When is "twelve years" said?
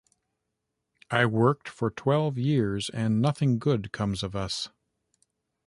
1.91-2.89